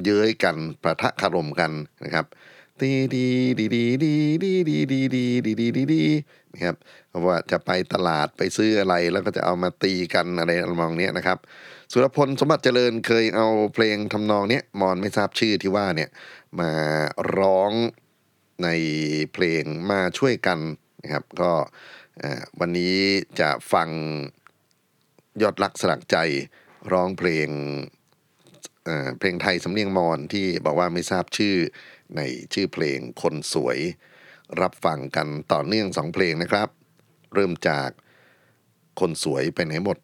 [0.04, 1.72] เย้ยกันประทะคารมกัน
[2.04, 2.26] นะครับ
[2.80, 4.14] ดีดีดีดีดี
[4.44, 6.04] ดีดีดีดีดีดีดีดี
[6.52, 6.76] นะครับ
[7.26, 11.38] ว่าจะไปตลาดไปซื้ออะไรแล้วก็จะเอามาตีกันอะไรทำนองเนี้ยนะครับ
[11.92, 16.10] สุรพลสมบัติเจริญเคยเอาเพลงทำนองเนี้ยมอนไม่ทราบชื่อที่ว่าเนี่ย
[16.60, 16.70] มา
[17.38, 17.72] ร้อง
[18.62, 18.68] ใน
[19.32, 20.58] เพลงมาช่วยกัน
[21.02, 21.52] นะครับ ก็
[22.60, 22.96] วันนี้
[23.40, 23.88] จะฟัง
[25.42, 26.16] ยอดรักสลักใจ
[26.92, 27.48] ร้องเพลง
[28.84, 31.56] เอ่อเพลงไทยสำเนียงมอนที่บอกว่าไม่ทราบชื่อ
[32.16, 32.20] ใน
[32.54, 33.78] ชื่อเพลงคนสวย
[34.60, 36.68] รับฟังกันต่อเนื่องสองเพลงนะครับ
[37.34, 37.90] เริ่มจาก
[39.00, 39.98] คนสวยไปไหนหมด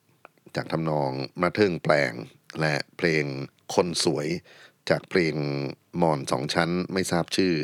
[0.56, 1.10] จากทำนอง
[1.42, 2.12] มาเทิงแปลง
[2.60, 3.24] และเพลง
[3.74, 4.26] คนสวย
[4.90, 5.34] จากเพลง
[6.00, 7.54] มอนสองชั้นไม่ทราบชื่อ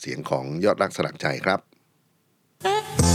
[0.00, 1.60] เสียงของยอดรักสลักใจครับ
[2.62, 3.11] คน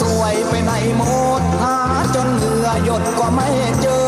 [0.00, 1.02] สวยไปไหนหม
[1.40, 1.76] ดหา
[2.14, 3.48] จนเหงื่อหยดก็ไม่
[3.82, 4.06] เจอ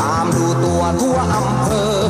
[0.00, 2.05] ตามดูตัวทั่วอำเภอ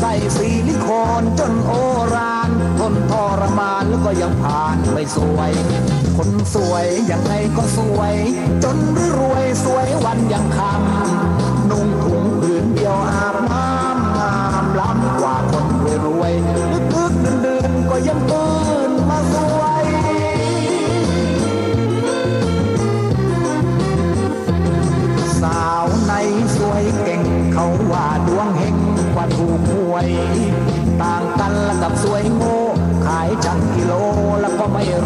[0.00, 0.88] ใส่สีลิโค
[1.20, 1.72] นจนโอ
[2.14, 5.52] รานทนทรมานแล้วก็ยังผ่านไม่สวย
[6.16, 8.14] คนสวยยังไงก็สวย
[8.64, 8.76] จน
[9.14, 11.37] หรวยสวยวันยังคำ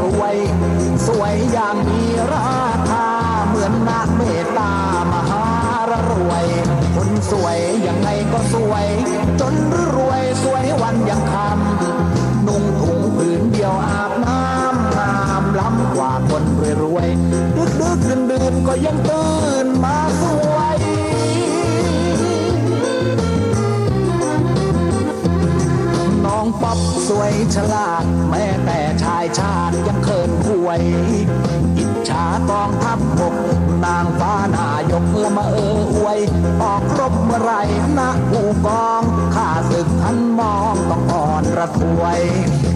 [0.00, 0.36] รวย
[1.06, 2.02] สวยอย่างมี
[2.32, 3.06] ราคา
[3.46, 4.74] เหมือนนาคเมตตา
[5.12, 5.46] มหา
[5.88, 6.46] รรวย
[6.94, 8.86] คนสวยยังไงก็สวย
[9.40, 9.54] จน
[9.96, 17.08] รวยสวยวันยังคำนุ่งถุงผืนเดียวอาบน้ำงามล้ำกว่าคนรวยรวย
[17.56, 19.30] ดึกดึกดื่นดื่นก็ยังตื่
[19.64, 20.24] นมาส
[20.54, 20.78] วย
[26.24, 26.78] น้องป๊อป
[27.08, 28.04] สวยฉลาด
[37.52, 42.20] รบเมื่อไรนะผู้กองข้าศึกทันมองต้องอ่อนระทวย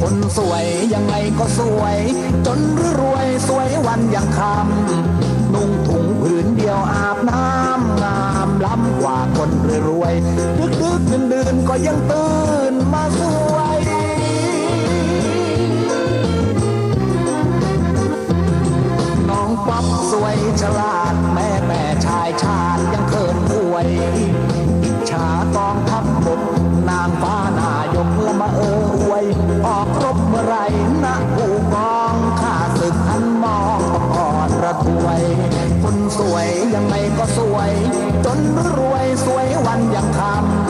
[0.01, 0.64] คนสวย
[0.95, 1.99] ยังไงก็สวย
[2.47, 2.59] จน
[2.99, 9.51] รวยสวยวันยังคำนุ่งถุงผืนเดียวอาบน้ำงามล้ำกว่าคน
[9.89, 12.35] รวยๆดึกดึกดื่นดื่นๆก็ยังตื่
[12.72, 13.22] นมาส
[13.55, 13.79] วย
[19.29, 23.89] น้องป๊อปสวยฉลาดแม่แต่ชายชาติยังเขินหวย
[25.57, 26.40] กองทัพบก
[26.88, 29.24] นางฟ้านายกละมาเอออวย
[29.66, 30.57] ออกรบเมื่อไร
[31.04, 35.22] นะผู้กองข้าศึกหันมองต้องอ่อนระทวย
[35.82, 37.72] คนสวยยังไงก็สวย
[38.24, 38.38] จน
[38.76, 40.20] รวยสวยวันยังค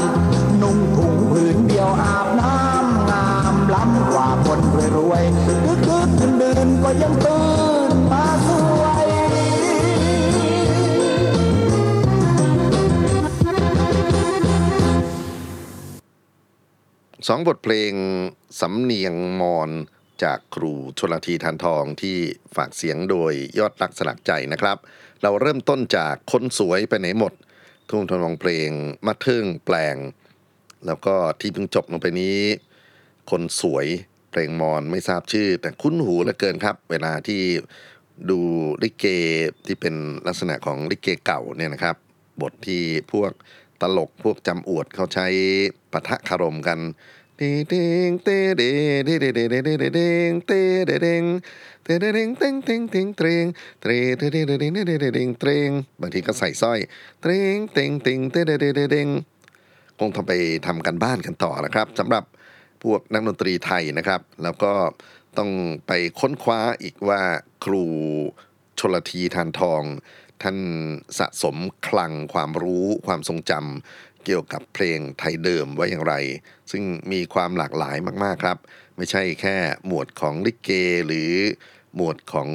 [0.06, 7.65] ำนุ่งถุงผืนเดียวอาบน้ำงามล้ำกว่าคนรวยรวยดึกดึกดื่นดื่นก็ยังตื่น
[17.26, 17.92] สองบทเพลง
[18.60, 19.70] สำเนียงมอน
[20.22, 22.16] จากครูชลทีทานทองที่
[22.56, 24.76] ฝากเสียงโดยยอดรักสลักใจนะครับ
[25.22, 27.32] เราเริ่มต้นจากคนสวยไปไหนหมด
[27.88, 28.70] ทุ่งทนองเพลง
[29.06, 29.96] มาเทิงแปลง
[30.86, 32.38] แล้วก็ที่เพิ่งจบลงไปนี้
[33.30, 33.86] คนสวย
[34.30, 37.42] เพลงมอนไม่ทราบชื่อ แต่คุ้นหูเหลือเกินครับ เวลาที่
[38.30, 38.38] ดู
[38.82, 39.06] ลิเก
[39.66, 39.94] ที่เป็น
[40.26, 41.96] ลักษณะของลิเกเก่าเนี่ยนะครับ
[42.42, 43.32] บทที่พวก
[43.80, 45.26] ตลกพวกจำอวดเขาใช้
[45.92, 46.78] ปะทะคารมกัน
[47.38, 48.70] เด้งเด้งเต้เด้
[49.04, 51.24] เด้เด้เด้เด้เด้เด้งเต้เด้เด้ง
[51.84, 53.44] เต้เด้เด้งเต้งเต้งเต้งเตรง
[53.80, 55.70] เตรเต้เด้เด้เดงเด้เด้เด้งเตรง
[56.00, 56.78] บางทีก็ใส่สร้อย
[57.22, 59.08] เตรงเต้งเต้งเต้เด้เด้เด้เด้ง
[59.98, 60.32] คงต้องไป
[60.66, 62.24] ทำกันบ้านกันต่อนะครับสำหรับ
[62.82, 64.72] พวกนักดนตรีไทยนะครับ แล้วก็
[65.38, 65.50] ต้อง
[65.86, 67.20] ไปค้นคว้าอีกว่า
[67.64, 67.84] ครู
[68.78, 69.82] ชลทีทานทอง
[70.42, 70.58] ท่าน
[71.18, 71.56] สะสม
[71.86, 76.14] คลังความรู้ความทรงจำ เกี่ยวกับเพลงไทยเดิมไว้อย่างไร
[76.70, 78.58] ซึ่งมีความหลากหลายมากๆครับ
[78.96, 79.56] ไม่ใช่แค่
[79.86, 80.70] หมวดของลิเก
[81.06, 81.32] หรือ
[81.96, 82.50] หมวดของ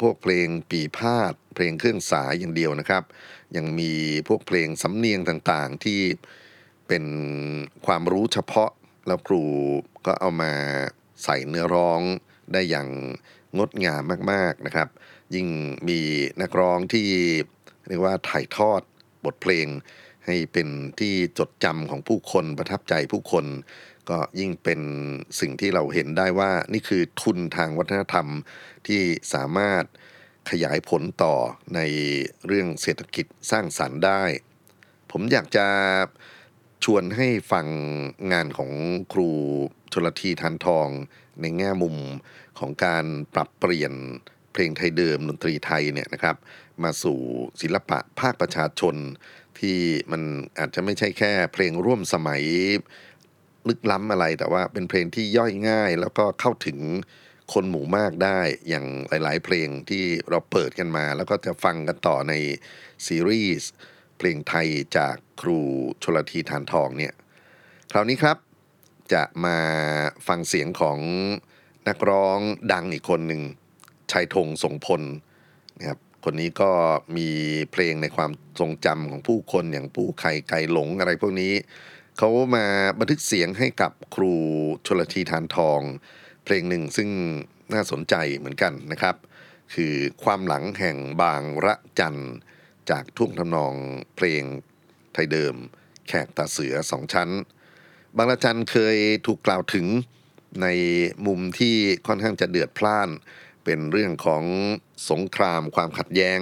[0.00, 3.02] พวกเพลงปีพาดเพลงเครื่องสายอย่างเดียวนะครับ
[3.56, 3.92] ยังมี
[4.28, 6.00] พวกเพลงสำเนียงต่างๆที่
[6.88, 7.04] เป็น
[7.86, 8.70] ความรู้เฉพาะ
[9.06, 9.44] แล้วครู
[10.06, 10.52] ก็เอามา
[11.24, 12.00] ใส่เนื้อร้อง
[12.52, 12.88] ได้อย่าง
[13.58, 14.02] งดงาม
[14.32, 14.88] มากๆนะครับ
[15.34, 15.48] ยิ่ง
[15.88, 16.00] มี
[16.42, 17.08] นักร้องที่
[17.88, 18.80] เรียกว่าถ่ายทอด
[19.24, 19.66] บทเพลง
[20.26, 20.68] ให้เป็น
[21.00, 23.46] ที่จดจำของผู้คนประทับใจผู้คน
[24.10, 24.80] ก็ยิ่งเป็น
[25.40, 28.26] สิ่งที่เราเห็นได้ว่านี่คือทุนทางวัฒนธรรม
[28.86, 29.00] ที่
[29.34, 29.84] สามารถ
[30.50, 31.34] ขยายผลต่อ
[31.74, 31.80] ใน
[32.46, 34.22] เรื่องเศรษฐกิจสร้างสรรค์ได้
[35.10, 35.66] ผมอยากจะ
[36.84, 37.66] ชวนให้ฟัง
[38.32, 38.72] งานของ
[39.12, 39.30] ครู
[39.92, 40.88] ชลทีทานทอง
[41.40, 41.96] ในแง่มุม
[42.58, 43.04] ของการ
[43.34, 43.92] ปรับเปลี่ยน
[44.52, 46.36] เพลงไทยเดิมดนตรีไทยเนี่ยนะครับ
[46.82, 47.18] มาสู่
[47.60, 48.94] ศิลปะภาคประชาชน
[49.62, 49.78] ที่
[50.12, 50.22] มัน
[50.58, 52.42] อาจจะไม่ใช่แค่เพลงร่วมสมัย
[53.68, 56.78] ลึกล้ำอะไร แต่ว่าเป็นเพลงที่ย่อยง่าย แล้วก็เข้าถึง
[57.52, 62.32] คนหมู่มากได้อย่างหลาย ๆ เพลงที่เราเปิดกันมา แล้วก็จะฟังกันต่อใน
[63.06, 63.70] ซีรีส์
[64.18, 65.58] เพลงไทยจากครู
[66.02, 67.14] ชลทีทานทองเนี่ย
[67.92, 68.36] คราวนี้ครับ
[69.12, 69.58] จะมา
[70.28, 70.98] ฟังเสียงของ
[71.88, 72.38] นักร้อง
[72.72, 73.42] ดังอีกคนหนึ่ง
[74.12, 75.02] ชัยธงสงพล
[75.78, 76.70] นะครับ คนนี้ก็
[77.16, 77.28] มี
[77.72, 81.52] เพลงในความทรงจำของผู้คนอย่างปูไข่ไก่หลงอะไรพวกนี้
[82.18, 82.66] เขามา
[82.98, 84.34] บันทึกเสียงให้กับครู
[84.86, 85.80] ชลทีทานทอง
[86.44, 87.08] เพลงหนึ่งซึ่ง
[87.72, 89.16] น่าสนใจเหมือนกันนะครับ
[89.74, 89.94] คือ
[90.24, 92.18] ความหลังแห่งบางระจัน
[92.90, 93.74] จากท่วงทำนอง
[94.16, 94.42] เพลง
[95.12, 95.54] ไทยเดิม
[96.08, 97.30] แขกตาเสือสองชั้น
[98.16, 98.96] บางระจันเคย
[99.26, 99.86] ถูกกล่าวถึง
[100.62, 100.66] ใน
[101.26, 103.08] มุมที่ค่อนข้างจะเดือดพล่าน
[103.64, 104.44] เป็นเรื่องของ
[105.10, 106.40] สงครามความขัดแย้ง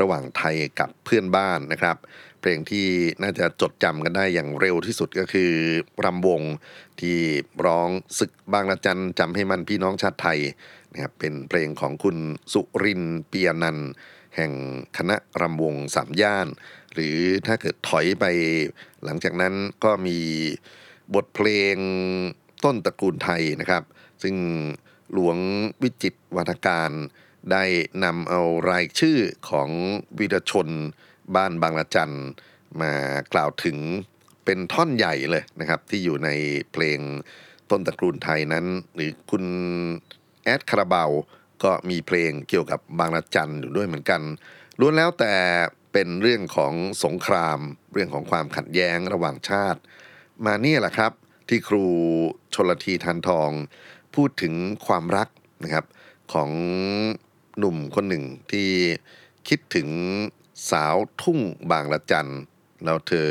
[0.00, 1.96] ระหว่างไทยกับเพื่อนบ้านนะครับ
[2.40, 2.86] เพลงที่
[3.22, 5.52] น่าจะจดจำกันได้อย่างเร็วที่สุดก็คือ
[6.04, 6.42] รำวง
[7.00, 7.18] ที่
[7.66, 7.88] ร้อง
[8.18, 10.40] ศึกบางระจันจำให้มันพี่น้องชาติไทย
[10.92, 12.16] นะครับเป็นเพลงของคุณ
[12.52, 13.78] สุรินทร์เปียนัน
[14.36, 14.52] แห่ง
[14.96, 16.48] คณะรำวงสามย่าน
[16.94, 18.24] หรือถ้าเกิดถอยไป
[19.04, 19.54] หลังจากนั้น
[19.84, 20.18] ก็มี
[21.14, 21.76] บทเพลง
[22.64, 23.82] ต้นตระกูลไทยนะครับ
[24.22, 24.34] ซึ่ง
[25.12, 25.38] หลวง
[25.82, 26.90] วิจิตรวัฒการ
[27.52, 27.64] ได้
[28.04, 28.40] นำเอา
[28.70, 29.18] รายชื่อ
[29.50, 29.70] ของ
[30.18, 30.68] วีรชน
[31.36, 32.14] บ้านบางละจัน
[32.80, 32.92] มา
[33.32, 33.78] กล่าวถึง
[34.44, 36.30] เป็นท่อนใหญ่เลยนะครับ ที่อยู่ใน
[36.72, 36.98] เพลง
[37.70, 39.44] ต้นตระกูลไทยนั้น หรือคุณ
[40.44, 41.10] แอดคาราบาว
[41.64, 44.22] ก็มีเพลงเกี่ยวกับบางละจันอยู่ด้วยเหมือนกัน
[44.80, 45.34] ล้วนแล้วแต่
[45.92, 47.58] เป็นเรื่องของสงคราม
[47.92, 49.80] เรื่องของความขัดแย้งระหว่างชาติ
[50.44, 51.12] มาเนี่ยแหละครับ
[51.48, 51.84] ที่ครู
[52.54, 53.50] ชลทีทานทอง
[54.16, 54.54] พูดถึง
[54.86, 55.28] ความรัก
[55.64, 55.84] นะครับ
[56.32, 56.50] ของ
[57.58, 58.70] หนุ่มคนหนึ่งที่
[59.48, 59.88] คิดถึง
[60.70, 61.38] สาวทุ่ง
[61.70, 62.30] บางละจัน
[62.84, 63.30] แล้วเธอ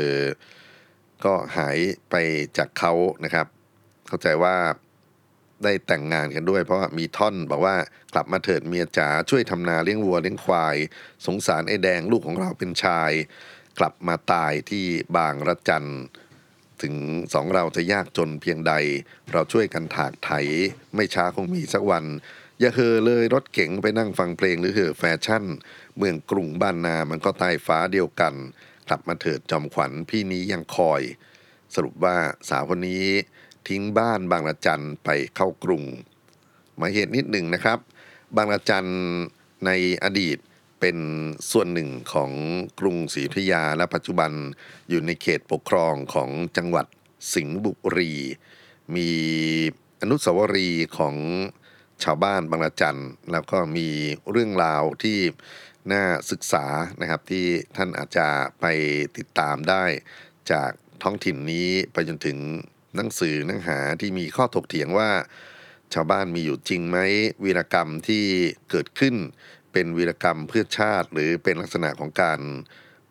[1.24, 1.78] ก็หาย
[2.10, 2.14] ไป
[2.58, 2.92] จากเขา
[3.24, 3.46] นะครับ
[4.08, 4.56] เข้าใจว่า
[5.62, 7.76] ได้แต่งงานกันด้วย เพราะว่ามีท่อนบอกว่า
[8.14, 10.76] กลับมาเถิดเมียจ๋าช่วยทำนาเลี้ยงวัวเลี้ยงควาย
[11.26, 13.10] สงสารไอ้แดงลูกของเราเป็นชาย
[13.78, 15.88] กลับมาตายที่บางระจัน
[16.82, 16.94] ถึง
[17.34, 18.72] สองเราจะยากจนเพียงใด
[19.32, 20.30] เราช่วยกันถากไถ
[20.94, 22.04] ไม่ช้าคงมีสักวัน
[22.60, 25.44] อย่าเฮอเลยรถเก๋งไปนั่งฟังเพลงหรือเฮอแฟชั่น
[25.96, 28.34] เมืองกรุงบ้านนามันก็ใต้ฟ้าเดียวกัน
[28.88, 31.02] กลับมาเถิดจอมขวัญพี่นี้ยังคอย
[31.74, 32.16] สรุปว่า
[32.48, 33.04] สาวคนนี้
[33.68, 35.82] ทิ้งบ้านบางละจันไปเข้ากรุง
[36.76, 37.78] หมายเหตุนิดหนึ่งนะครับ
[38.36, 38.88] บางละจัน
[39.66, 39.70] ใน
[40.04, 40.38] อดีต
[40.82, 40.98] เป็น
[41.50, 42.32] ส่วนหนึ่งของ
[42.80, 44.32] กรุงศรีอยุธยา และปัจจุบัน
[44.88, 46.86] อยู่ในเขตปกครองของจังหวัด
[47.34, 48.12] สิงห์บุรี
[48.96, 49.10] มี
[50.02, 51.16] อนุสาวรีย์ของ
[52.04, 53.00] ชาวบ้านบางละจัน
[53.32, 53.88] แล้วก็มี
[54.30, 55.18] เรื่องราวที่
[55.92, 56.64] น่าศึกษา
[57.00, 58.28] นะครับที่ท่านอาจจะ
[58.60, 58.66] ไป
[59.16, 59.84] ติดตามได้
[60.52, 60.70] จาก
[61.02, 62.38] ท้องถิ่นนี้ไปจนถึง
[62.96, 65.10] หนังสือหนังหาที่มีข้อถกเถียงว่า
[65.94, 66.98] ชาวบ้านมีอยู่จริงไหม
[67.44, 68.24] วีรกรรมที่
[68.70, 69.14] เกิดขึ้น
[69.72, 72.40] เป็นวีรกรรมเพื่อชาติ หรือเป็นลักษณะของการ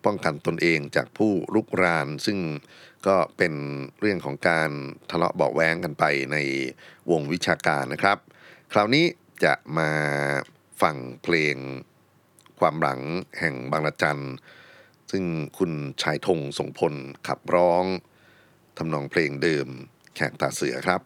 [0.04, 2.38] ป้องกันตนเองจากผู้ลุกราน ซึ่ง
[3.06, 3.54] ก็เป็น
[4.00, 4.70] เรื่องของการ
[5.10, 6.36] ทะเลาะเบาแว้งกันไปใน
[7.10, 8.18] วงวิชาการนะครับ
[8.72, 9.04] คราวนี้
[9.44, 9.90] จะมา
[10.82, 11.56] ฟังเพลง
[12.60, 13.00] ความหลัง
[13.38, 14.22] แห่งบางระจัน
[15.10, 15.24] ซึ่ง
[15.58, 16.94] คุณชายธงสงพล
[17.26, 17.84] ขับร้อง
[18.76, 19.66] ทำนองเพลงเดิม
[20.14, 21.00] แขกตาเสือครับ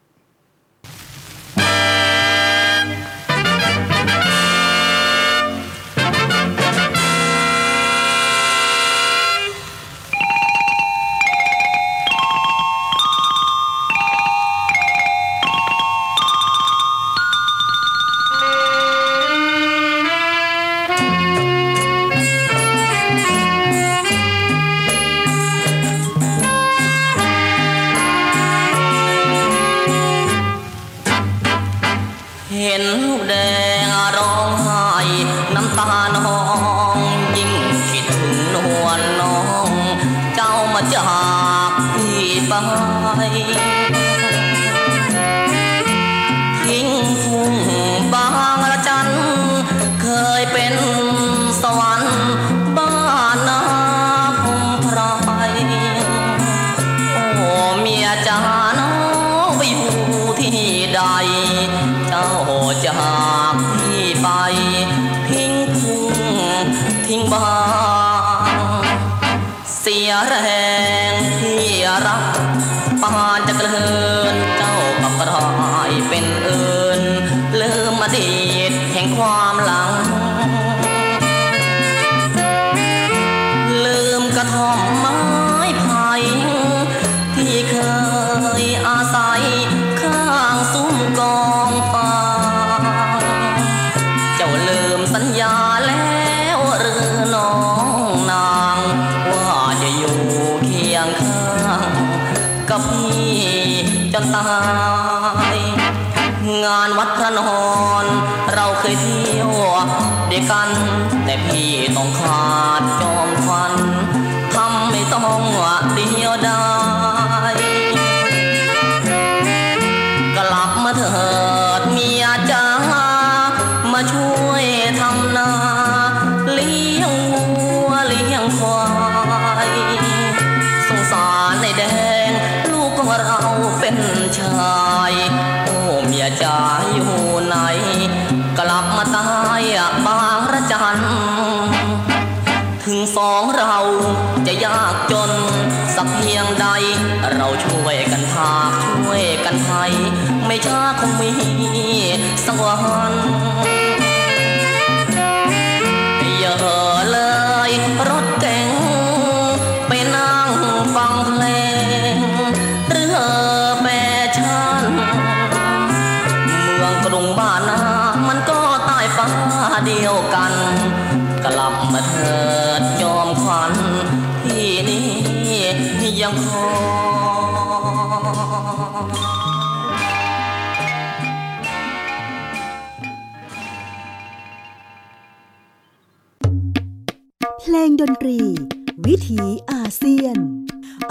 [189.16, 190.36] วิถีอาเซียน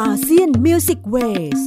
[0.02, 1.60] อาเซียน Music Wave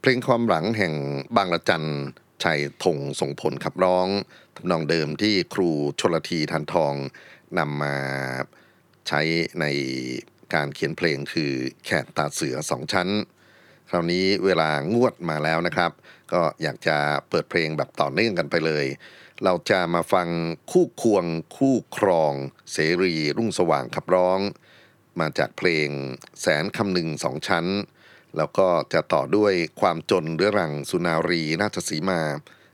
[0.00, 0.94] เพลงความหลังแห่ง
[1.36, 1.86] บางระจัน
[2.42, 4.08] ชัยธงส่งผลขับร้อง
[4.56, 5.70] ทำนองเดิมที่ครู
[6.00, 6.94] ชลธี ธารทอง
[7.58, 7.96] นำมา
[9.08, 9.20] ใช้
[9.60, 9.66] ใน
[10.54, 11.52] การเขียนเพลงคือ
[11.84, 13.08] แขกตาเสือสองชั้น
[13.90, 15.90] คราวนี้เวลางวดมาแล้วนะครับ
[16.32, 16.96] ก็อยากจะ
[17.30, 18.86] เปิดเพลงแบบต่อเนื่องกันไปเลย
[19.44, 20.28] เราจะมาฟัง
[20.70, 21.24] คู่ควง
[21.56, 22.32] คู่ครอง
[22.72, 24.40] เสรีรุ่งสว่างขับร้อง
[25.20, 25.88] มาจากเพลง
[26.40, 27.66] แสนคำหนึ่งสองชั้น
[28.36, 32.20] แล้วก็จะต่อด้วยความจนเรื้อรังสุนารีนาฏสีมา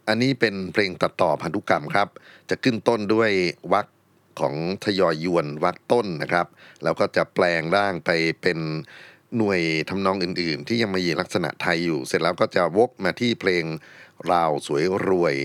[0.09, 2.09] อันนี้เป็นเพลงตัดต่อพันธุกรรมครับ
[2.51, 3.31] จะขึ้นต้นด้วย
[3.73, 3.87] วัก
[4.41, 4.55] ของ
[4.85, 6.47] ทยอยยวนวักต้นนะครับ
[6.83, 8.11] แล้วก็จะแปลงร่างไป
[8.43, 8.59] เป็น
[9.37, 13.65] หน่วยทำนองอื่น ๆ ที่ยังมีลักษณะไทยอยู่ เสร็จแล้วก็จะวกมาที่เพลง
[14.31, 15.37] ราวสวยรวย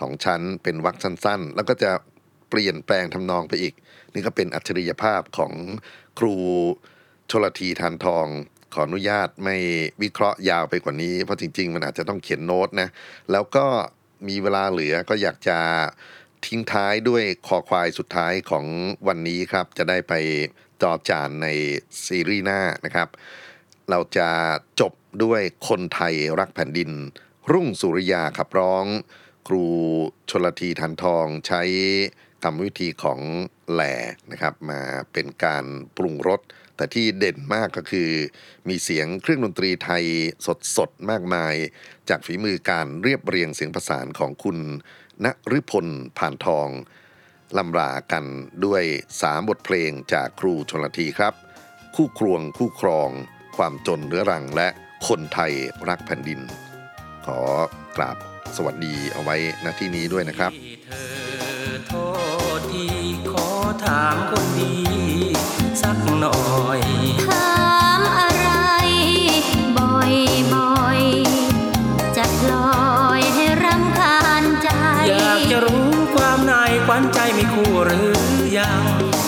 [0.00, 1.92] สองชั้น เป็นวักสั้น ๆ แล้วก็จะ
[2.50, 3.74] เปลี่ยนแปลงทำนองไปอีก
[4.14, 5.52] นี่ก็เป็นอัจฉริยภาพของ
[6.18, 6.34] ครู
[7.30, 8.26] ชลทีทานทอง
[8.74, 9.56] ขออนุญาตไม่
[10.02, 12.88] วิเคราะห์ยาวไปกว่านี้ เพราะจริง ๆ มันอาจจะต้องเขียนโน้ตนะ
[13.32, 13.66] แล้วก็
[14.28, 15.58] มีเวลาเหลือก็อยากจะ
[16.46, 18.66] ทิ้งท้ายด้วยคอควายสุดท้ายของ
[19.08, 20.14] วันนี้ครับ จะได้ไป
[20.82, 21.48] จอจานใน
[22.06, 23.08] ซีรีส์หน้านะครับ
[23.90, 24.28] เราจะ
[24.80, 24.92] จบ
[25.24, 26.90] ด้วยคนไทยรักแผ่นดิน
[27.52, 28.84] รุ่งสุริยาขับร้อง
[29.48, 29.64] ครู
[30.30, 31.62] ชนลทีทันทองใช้
[32.44, 33.20] กรรมวิธีของ
[33.70, 33.94] แหล่
[34.30, 34.80] นะครับ มา
[35.12, 35.64] เป็นการ
[35.96, 36.40] ปรุงรส
[36.76, 38.10] แต่ที่เด่นมากก็คือ
[38.68, 40.04] มีเสียงเครื่องดนตรีไทย
[40.76, 41.54] สดๆมากมาย
[42.08, 44.58] จากฝีมือการเรียบเรียงเสียงประสานของคุณ
[45.24, 45.26] ณ
[45.58, 45.86] ฤพล
[46.18, 46.68] ผ่านทอง
[47.58, 48.24] ลำลากัน
[48.64, 48.84] ด้วย
[49.22, 51.34] สามบทเพลงจากครูชนลทีครับ
[51.94, 53.10] คู่ครวงคู่ครอง
[53.56, 54.68] ความจนเรื้อรังและ
[55.08, 55.52] คนไทย
[55.88, 56.40] รักแผ่นดิน
[57.26, 57.40] ขอ
[57.96, 60.90] กราบ สวัสดีเอาไว้ณที่นี้ด้วยนะครับที่เธ
[61.68, 61.92] อโท
[62.56, 62.86] ษที
[63.30, 63.48] ขอ
[63.84, 64.74] ถามคนดี
[65.82, 66.38] สักหน่อ
[66.78, 66.80] ย
[67.28, 67.54] ถา
[67.98, 68.48] มอะไร
[69.76, 70.12] บ่อย
[70.54, 72.72] บ่อยๆจะปล่อ
[73.18, 74.68] ยให้รำคาญใจ
[75.08, 76.52] อยากจะรู้ความใน
[76.86, 78.82] ขวัญใจมีคู่หรือยัง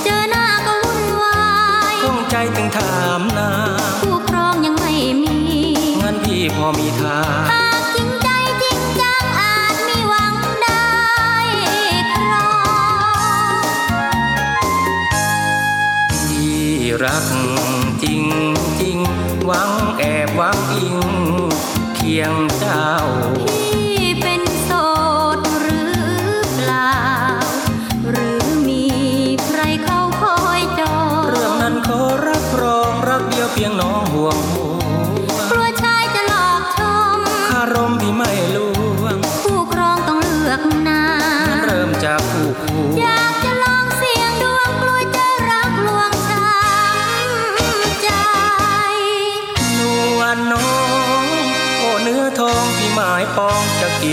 [0.04, 1.42] เจอหน้าก็วุ่นวา
[1.92, 3.50] ยข้องใจถึงถามนา
[4.00, 5.36] คู่ครองยังไม่มี
[6.02, 7.20] งั้นพี่พอมีทา
[7.60, 7.61] ง
[17.04, 17.26] รัก
[18.02, 18.24] จริง
[18.80, 18.98] จริง
[19.44, 20.96] หวังแอบหวังอิง
[21.94, 22.86] เคียงเจ้า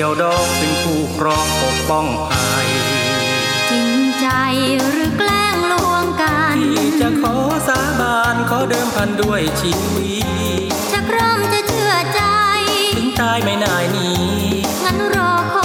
[0.02, 2.68] ยวดองเป็นคู่ครองปกป้องภัย
[3.70, 4.28] จริงใจ
[4.92, 7.36] หรือแกล้งลวงกันที่จะขอ
[7.68, 10.28] สาบานขอเดิมพันด้วยชีวิต
[10.92, 12.22] จะเริ่มจะเชื่อใจ
[12.98, 14.24] ถึงตายไม่นายหนี้
[14.84, 15.56] งั้นรอข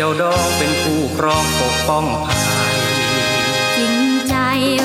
[0.00, 2.76] ยวดองเป็นคู่ครองปกป้องภัย
[3.76, 3.96] จริง
[4.28, 4.34] ใจ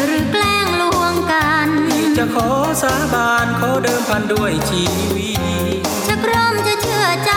[0.05, 2.49] หรือแกล้งลวงกันที่จะขอ
[2.82, 4.84] สาบานขอเดิมพันด้วยชี
[5.16, 5.32] วิ
[5.78, 7.34] ตจะเริ่มจะเชื่อใจ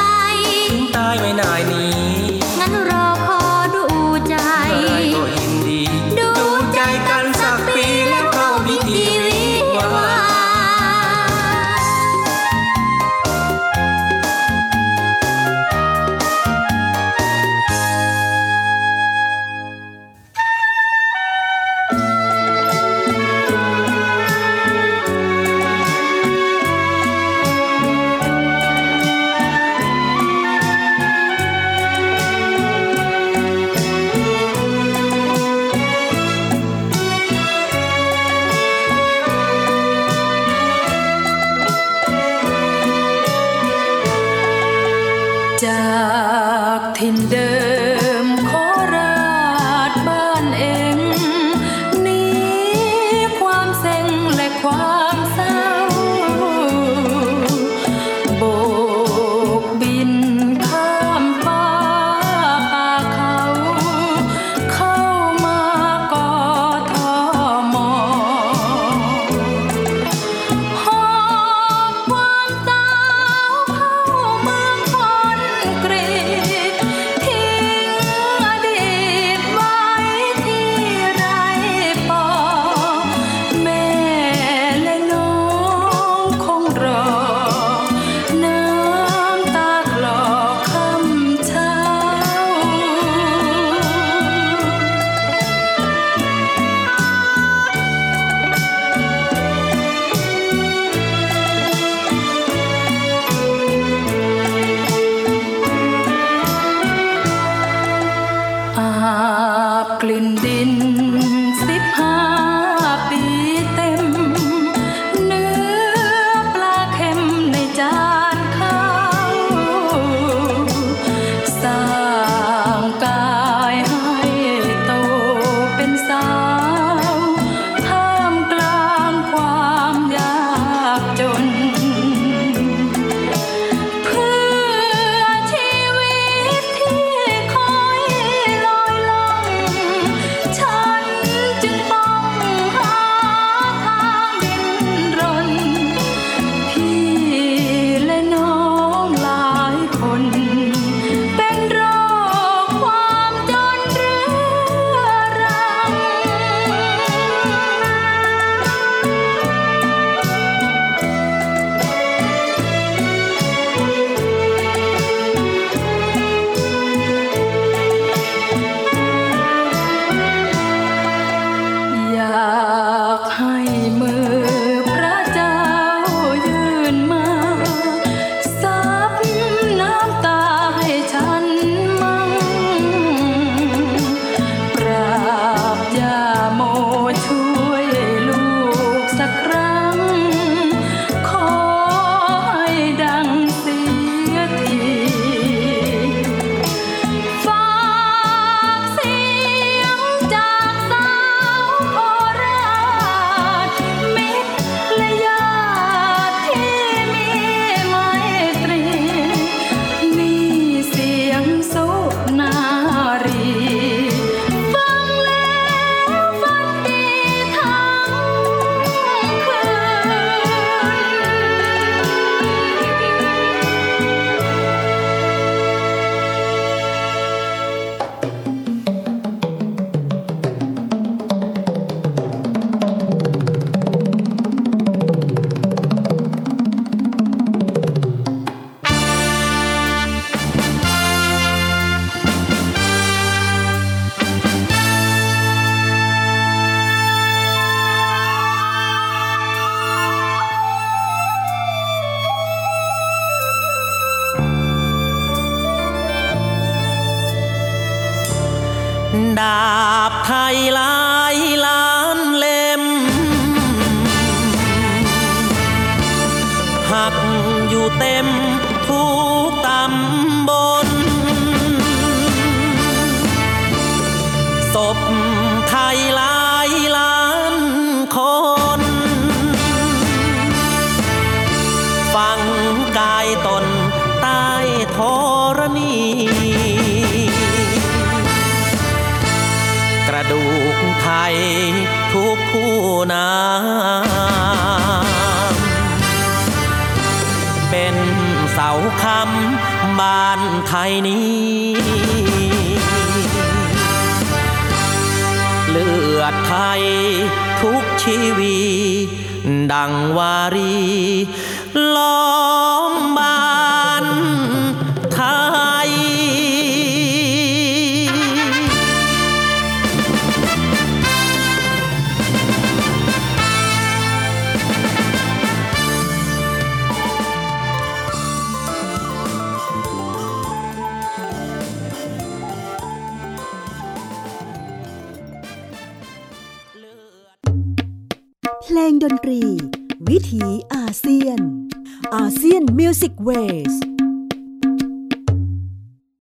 [0.70, 2.35] ถึงตายไม่นายหนี้